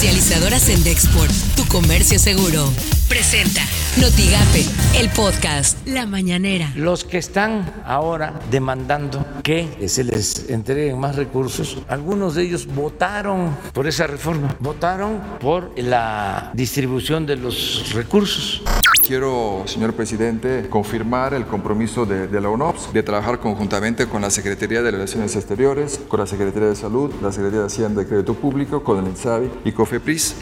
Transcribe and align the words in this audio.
Comercializadoras 0.00 0.70
en 0.70 0.82
Dexport, 0.82 1.30
tu 1.56 1.66
comercio 1.66 2.18
seguro. 2.18 2.72
Presenta 3.06 3.60
Notigape, 4.00 4.64
el 4.98 5.10
podcast 5.10 5.76
La 5.86 6.06
Mañanera. 6.06 6.72
Los 6.74 7.04
que 7.04 7.18
están 7.18 7.70
ahora 7.84 8.40
demandando 8.50 9.26
que 9.42 9.68
se 9.90 10.04
les 10.04 10.48
entreguen 10.48 10.98
más 10.98 11.16
recursos, 11.16 11.76
algunos 11.86 12.34
de 12.34 12.44
ellos 12.44 12.66
votaron 12.66 13.54
por 13.74 13.86
esa 13.86 14.06
reforma, 14.06 14.56
votaron 14.58 15.20
por 15.38 15.70
la 15.78 16.50
distribución 16.54 17.26
de 17.26 17.36
los 17.36 17.92
recursos. 17.92 18.62
Quiero, 19.10 19.64
señor 19.66 19.94
presidente, 19.94 20.68
confirmar 20.70 21.34
el 21.34 21.44
compromiso 21.44 22.06
de, 22.06 22.40
la 22.40 22.48
UNOPS 22.48 22.92
de 22.92 23.02
trabajar 23.02 23.40
conjuntamente 23.40 24.06
con 24.06 24.22
la 24.22 24.30
Secretaría 24.30 24.82
de 24.82 24.90
Relaciones 24.92 25.34
Exteriores, 25.34 26.00
con 26.06 26.20
la 26.20 26.28
Secretaría 26.28 26.68
de 26.68 26.76
Salud, 26.76 27.12
la 27.20 27.32
Secretaría 27.32 27.62
de 27.62 27.66
Hacienda 27.66 28.02
y 28.02 28.04
Crédito 28.04 28.34
Público, 28.34 28.84
con 28.84 29.00
el 29.00 29.10
INSABI 29.10 29.50
y 29.64 29.72
COFEPRIS. 29.72 30.36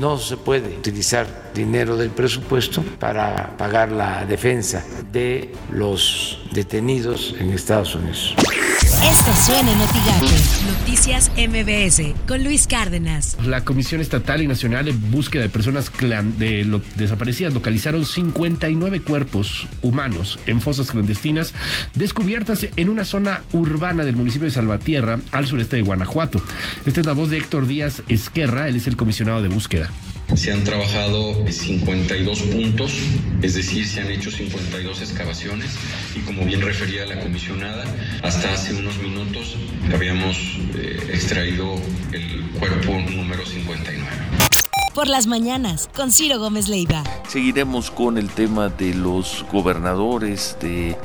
No 0.00 0.18
se 0.18 0.36
puede 0.36 0.78
utilizar 0.78 1.52
dinero 1.54 1.96
del 1.96 2.10
presupuesto 2.10 2.82
para 2.98 3.56
pagar 3.56 3.92
la 3.92 4.26
defensa 4.26 4.84
de 5.12 5.54
los 5.70 6.44
detenidos 6.50 7.36
en 7.38 7.52
Estados 7.52 7.94
Unidos. 7.94 8.34
Esto 9.04 9.32
suena 9.36 9.70
en. 9.76 10.66
Noticias 10.66 11.30
MBS 11.36 12.14
con 12.26 12.42
Luis 12.42 12.66
Cárdenas. 12.66 13.38
La 13.44 13.64
Comisión 13.64 14.00
Estatal 14.00 14.42
y 14.42 14.48
Nacional 14.48 14.86
de 14.86 14.92
Búsqueda 14.92 15.42
de 15.42 15.48
Personas 15.48 15.92
de 16.36 16.64
lo 16.64 16.80
Desaparecidas 16.96 17.54
localizaron 17.54 18.04
59 18.04 19.00
cuerpos 19.02 19.68
humanos 19.82 20.40
en 20.46 20.60
fosas 20.60 20.90
clandestinas 20.90 21.54
descubiertas 21.94 22.66
en 22.74 22.88
una 22.88 23.04
zona 23.04 23.42
urbana 23.52 24.04
del 24.04 24.16
municipio 24.16 24.46
de 24.46 24.52
Salvatierra, 24.54 25.20
al 25.30 25.46
sureste 25.46 25.76
de 25.76 25.82
Guanajuato. 25.82 26.42
Esta 26.84 27.00
es 27.00 27.06
la 27.06 27.12
voz 27.12 27.30
de 27.30 27.38
Héctor 27.38 27.68
Díaz 27.68 28.02
Esquerra, 28.08 28.68
él 28.68 28.76
es 28.76 28.88
el 28.88 28.96
comisionado 28.96 29.42
de 29.42 29.48
búsqueda. 29.48 29.90
Se 30.34 30.52
han 30.52 30.62
trabajado 30.62 31.34
52 31.48 32.40
puntos, 32.42 32.92
es 33.42 33.54
decir, 33.54 33.86
se 33.86 34.00
han 34.00 34.10
hecho 34.10 34.30
52 34.30 35.00
excavaciones 35.00 35.70
y 36.14 36.20
como 36.20 36.44
bien 36.44 36.60
refería 36.60 37.06
la 37.06 37.20
comisionada, 37.20 37.84
hasta 38.22 38.52
hace 38.52 38.74
unos 38.74 38.98
minutos 38.98 39.56
habíamos 39.92 40.36
eh, 40.76 41.10
extraído 41.12 41.74
el 42.12 42.42
cuerpo 42.58 42.92
número 43.10 43.44
59 43.44 44.06
por 44.98 45.06
las 45.06 45.28
mañanas 45.28 45.88
con 45.94 46.10
Ciro 46.10 46.40
Gómez 46.40 46.66
Leiva. 46.66 47.04
Seguiremos 47.28 47.88
con 47.88 48.18
el 48.18 48.28
tema 48.30 48.68
de 48.68 48.94
los 48.94 49.46
gobernadores, 49.52 50.56
de 50.60 50.96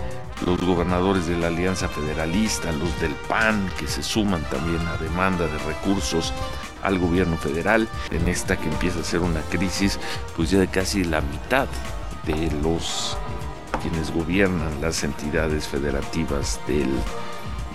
los 0.47 0.59
gobernadores 0.61 1.27
de 1.27 1.37
la 1.37 1.49
Alianza 1.49 1.87
Federalista, 1.87 2.71
los 2.71 2.99
del 2.99 3.13
PAN, 3.27 3.69
que 3.79 3.87
se 3.87 4.01
suman 4.01 4.43
también 4.49 4.81
a 4.87 4.97
demanda 4.97 5.45
de 5.45 5.59
recursos 5.59 6.33
al 6.83 6.99
gobierno 6.99 7.37
federal 7.37 7.87
en 8.11 8.27
esta 8.27 8.57
que 8.57 8.67
empieza 8.67 8.99
a 8.99 9.03
ser 9.03 9.21
una 9.21 9.41
crisis 9.41 9.99
pues 10.35 10.49
ya 10.51 10.59
de 10.59 10.67
casi 10.67 11.03
la 11.03 11.21
mitad 11.21 11.67
de 12.25 12.51
los 12.61 13.17
quienes 13.81 14.11
gobiernan 14.13 14.79
las 14.81 15.03
entidades 15.03 15.67
federativas 15.67 16.59
del, 16.67 16.89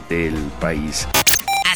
del 0.08 0.34
país. 0.60 1.06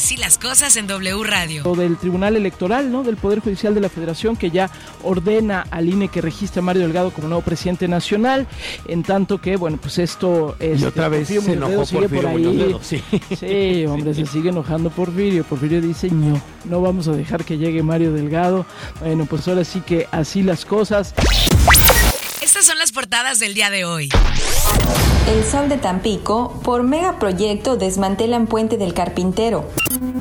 Así 0.03 0.17
las 0.17 0.37
cosas 0.37 0.75
en 0.75 0.85
W 0.85 1.23
Radio. 1.23 1.63
Lo 1.63 1.75
del 1.75 1.95
Tribunal 1.95 2.35
Electoral, 2.35 2.91
¿no? 2.91 3.03
Del 3.03 3.15
Poder 3.15 3.39
Judicial 3.39 3.73
de 3.73 3.79
la 3.79 3.87
Federación 3.87 4.35
que 4.35 4.51
ya 4.51 4.69
ordena 5.01 5.65
al 5.71 5.87
INE 5.87 6.09
que 6.09 6.19
registre 6.19 6.59
a 6.59 6.61
Mario 6.61 6.81
Delgado 6.81 7.11
como 7.11 7.29
nuevo 7.29 7.41
presidente 7.41 7.87
nacional, 7.87 8.45
en 8.85 9.03
tanto 9.03 9.39
que, 9.39 9.55
bueno, 9.55 9.77
pues 9.81 9.99
esto 9.99 10.57
es... 10.59 10.81
Y 10.81 10.83
otra 10.83 11.07
vez 11.07 11.29
se 11.29 11.53
enojó 11.53 11.85
sigue 11.85 12.09
por 12.09 12.27
ahí. 12.27 12.75
Sí. 12.81 13.01
sí, 13.39 13.85
hombre, 13.85 14.13
se 14.13 14.25
sigue 14.25 14.49
enojando 14.49 14.89
Porfirio. 14.89 15.45
Porfirio 15.45 15.79
dice, 15.79 16.11
no, 16.11 16.41
no 16.65 16.81
vamos 16.81 17.07
a 17.07 17.13
dejar 17.13 17.45
que 17.45 17.57
llegue 17.57 17.81
Mario 17.81 18.11
Delgado. 18.11 18.65
Bueno, 18.99 19.25
pues 19.25 19.47
ahora 19.47 19.63
sí 19.63 19.79
que 19.79 20.09
así 20.11 20.43
las 20.43 20.65
cosas. 20.65 21.13
Estas 22.41 22.65
son 22.65 22.77
las 22.77 22.91
portadas 22.91 23.39
del 23.39 23.53
día 23.53 23.69
de 23.69 23.85
hoy. 23.85 24.09
El 25.25 25.45
Sol 25.45 25.69
de 25.69 25.77
Tampico, 25.77 26.53
por 26.63 26.83
megaproyecto 26.83 27.77
desmantelan 27.77 28.45
puente 28.45 28.77
del 28.77 28.93
carpintero. 28.93 29.63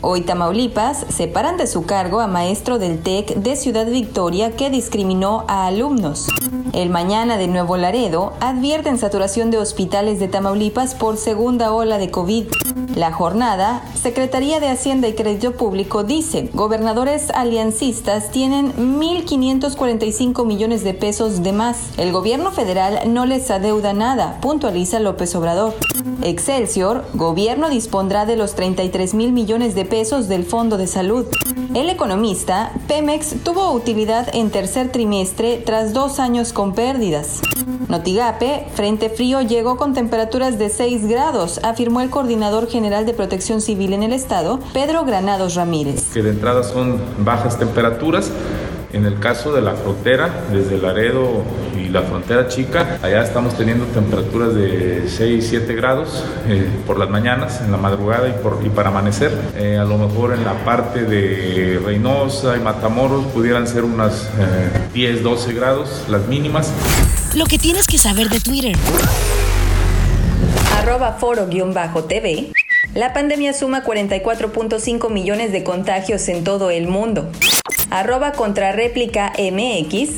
Hoy 0.00 0.22
Tamaulipas 0.22 1.06
separan 1.08 1.56
de 1.56 1.66
su 1.66 1.84
cargo 1.86 2.20
a 2.20 2.28
maestro 2.28 2.78
del 2.78 3.02
TEC 3.02 3.34
de 3.34 3.56
Ciudad 3.56 3.86
Victoria 3.86 4.52
que 4.52 4.70
discriminó 4.70 5.44
a 5.48 5.66
alumnos. 5.66 6.28
El 6.72 6.91
mañana 6.91 7.36
de 7.36 7.48
Nuevo 7.48 7.76
Laredo 7.76 8.32
advierten 8.41 8.98
saturación 8.98 9.50
de 9.50 9.58
hospitales 9.58 10.20
de 10.20 10.28
Tamaulipas 10.28 10.94
por 10.94 11.16
segunda 11.16 11.72
ola 11.72 11.98
de 11.98 12.10
COVID. 12.10 12.46
La 12.94 13.12
jornada, 13.12 13.82
Secretaría 13.94 14.60
de 14.60 14.68
Hacienda 14.68 15.08
y 15.08 15.14
Crédito 15.14 15.52
Público 15.52 16.04
dice, 16.04 16.50
gobernadores 16.52 17.30
aliancistas 17.30 18.30
tienen 18.30 18.72
1.545 18.74 20.44
millones 20.44 20.84
de 20.84 20.92
pesos 20.92 21.42
de 21.42 21.52
más. 21.52 21.78
El 21.96 22.12
gobierno 22.12 22.50
federal 22.50 23.00
no 23.06 23.24
les 23.24 23.50
adeuda 23.50 23.92
nada, 23.92 24.38
puntualiza 24.41 24.91
López 25.00 25.34
Obrador. 25.34 25.75
Excelsior, 26.22 27.04
gobierno 27.14 27.69
dispondrá 27.69 28.26
de 28.26 28.36
los 28.36 28.54
33 28.54 29.14
mil 29.14 29.32
millones 29.32 29.75
de 29.75 29.84
pesos 29.84 30.28
del 30.28 30.44
Fondo 30.44 30.78
de 30.78 30.86
Salud. 30.86 31.26
El 31.75 31.88
economista, 31.88 32.72
Pemex 32.86 33.34
tuvo 33.42 33.72
utilidad 33.72 34.28
en 34.34 34.50
tercer 34.50 34.92
trimestre 34.92 35.62
tras 35.64 35.92
dos 35.92 36.19
años 36.19 36.53
con 36.53 36.75
pérdidas. 36.75 37.41
Notigape, 37.88 38.66
Frente 38.75 39.10
Frío 39.10 39.41
llegó 39.42 39.76
con 39.76 39.94
temperaturas 39.94 40.58
de 40.58 40.69
6 40.69 41.06
grados, 41.06 41.60
afirmó 41.62 42.00
el 42.00 42.10
coordinador 42.10 42.69
general 42.69 43.06
de 43.06 43.14
Protección 43.14 43.60
Civil 43.60 43.92
en 43.92 44.03
el 44.03 44.12
estado, 44.12 44.60
Pedro 44.72 45.04
Granados 45.04 45.54
Ramírez. 45.54 46.12
Que 46.12 46.22
de 46.22 46.30
entrada 46.30 46.62
son 46.62 47.00
bajas 47.19 47.59
temperaturas. 47.59 48.30
En 48.92 49.06
el 49.06 49.19
caso 49.19 49.54
de 49.54 49.62
la 49.62 49.72
frontera, 49.72 50.44
desde 50.53 50.76
Laredo 50.76 51.42
y 51.78 51.88
la 51.88 52.03
frontera 52.03 52.48
chica, 52.48 52.98
allá 53.03 53.22
estamos 53.22 53.56
teniendo 53.56 53.86
temperaturas 53.86 54.54
de 54.54 55.08
6, 55.08 55.47
7 55.48 55.75
grados 55.75 56.22
eh, 56.47 56.69
por 56.86 56.98
las 56.98 57.08
mañanas, 57.08 57.62
en 57.62 57.70
la 57.70 57.78
madrugada 57.78 58.28
y, 58.28 58.32
por, 58.32 58.60
y 58.62 58.69
para 58.69 58.91
amanecer. 58.91 59.32
Eh, 59.56 59.78
a 59.78 59.84
lo 59.84 59.97
mejor 59.97 60.34
en 60.34 60.44
la 60.44 60.62
parte 60.64 61.04
de 61.04 61.80
Reynosa 61.82 62.54
y 62.58 62.60
Matamoros 62.60 63.25
pudieran 63.28 63.66
ser 63.66 63.84
unas 63.84 64.25
eh, 64.38 64.88
10, 64.92 65.22
12 65.22 65.53
grados, 65.54 66.04
las 66.09 66.26
mínimas. 66.28 66.70
Lo 67.34 67.47
que 67.47 67.59
tienes 67.59 67.86
que 67.86 67.97
saber 67.97 68.28
de 68.28 68.41
Twitter. 68.41 68.76
Arroba 70.76 71.16
foro-tv. 71.19 72.53
La 72.94 73.14
pandemia 73.14 73.54
suma 73.54 73.84
44.5 73.84 75.10
millones 75.10 75.50
de 75.50 75.64
contagios 75.64 76.28
en 76.28 76.44
todo 76.44 76.70
el 76.70 76.88
mundo. 76.88 77.30
Arroba 77.92 78.32
contrarréplica 78.32 79.34
MX 79.38 80.10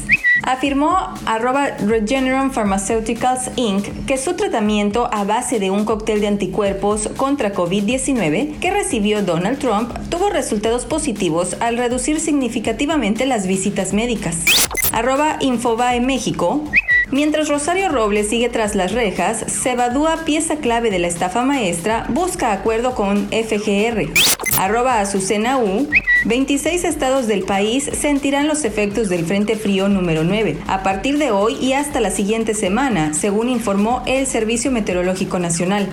afirmó 0.44 0.96
arroba 1.26 1.70
Regeneron 1.84 2.52
Pharmaceuticals 2.52 3.50
Inc. 3.56 4.06
que 4.06 4.16
su 4.16 4.34
tratamiento 4.34 5.08
a 5.12 5.24
base 5.24 5.58
de 5.58 5.70
un 5.70 5.84
cóctel 5.84 6.20
de 6.20 6.28
anticuerpos 6.28 7.08
contra 7.16 7.52
COVID-19 7.52 8.60
que 8.60 8.70
recibió 8.70 9.22
Donald 9.22 9.58
Trump 9.58 9.90
tuvo 10.08 10.30
resultados 10.30 10.84
positivos 10.84 11.56
al 11.58 11.76
reducir 11.76 12.20
significativamente 12.20 13.26
las 13.26 13.48
visitas 13.48 13.92
médicas. 13.92 14.44
Arroba 14.92 15.38
Infobae 15.40 16.00
México 16.00 16.62
Mientras 17.10 17.48
Rosario 17.48 17.90
Robles 17.90 18.28
sigue 18.28 18.48
tras 18.48 18.74
las 18.74 18.92
rejas, 18.92 19.44
Cebadúa, 19.48 20.24
pieza 20.24 20.56
clave 20.56 20.90
de 20.90 20.98
la 20.98 21.06
estafa 21.06 21.44
maestra, 21.44 22.06
busca 22.08 22.52
acuerdo 22.52 22.94
con 22.94 23.28
FGR. 23.28 24.10
Arroba 24.58 25.00
Azucena 25.00 25.58
U. 25.58 25.88
26 26.26 26.84
estados 26.84 27.26
del 27.26 27.42
país 27.42 27.90
sentirán 27.92 28.46
los 28.46 28.64
efectos 28.64 29.08
del 29.08 29.24
Frente 29.26 29.56
Frío 29.56 29.88
número 29.88 30.24
9 30.24 30.56
a 30.66 30.82
partir 30.82 31.18
de 31.18 31.30
hoy 31.30 31.56
y 31.60 31.72
hasta 31.74 32.00
la 32.00 32.10
siguiente 32.10 32.54
semana, 32.54 33.12
según 33.14 33.48
informó 33.48 34.02
el 34.06 34.26
Servicio 34.26 34.70
Meteorológico 34.70 35.38
Nacional. 35.38 35.88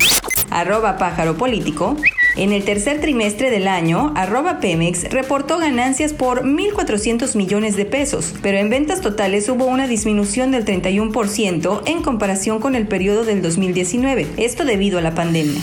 Arroba 0.52 0.98
Pájaro 0.98 1.38
Político. 1.38 1.96
En 2.38 2.54
el 2.54 2.64
tercer 2.64 3.02
trimestre 3.02 3.50
del 3.50 3.68
año, 3.68 4.14
arroba 4.16 4.60
Pemex 4.60 5.10
reportó 5.12 5.58
ganancias 5.58 6.14
por 6.14 6.44
1.400 6.44 7.36
millones 7.36 7.76
de 7.76 7.86
pesos, 7.86 8.34
pero 8.42 8.58
en 8.58 8.70
ventas 8.70 9.02
totales 9.02 9.50
hubo 9.50 9.66
una 9.66 9.88
disminución 9.88 10.52
del 10.52 10.66
31% 10.66 11.82
en 11.86 12.02
comparación 12.04 12.60
con 12.60 12.76
el 12.76 12.88
periodo 12.88 13.26
del 13.26 13.42
2019, 13.42 14.28
esto 14.38 14.64
debido 14.66 15.00
a 15.00 15.02
la 15.02 15.14
pandemia. 15.14 15.60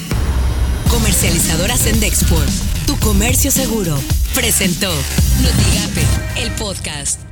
Comercializadoras 0.91 1.87
en 1.87 2.01
Dexport, 2.01 2.49
tu 2.89 2.99
comercio 3.01 3.51
seguro, 3.51 3.95
presentó 4.33 4.91
Notigape, 5.43 6.07
el 6.43 6.51
podcast. 6.53 7.28